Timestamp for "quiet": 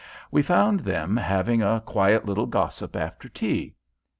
1.79-2.25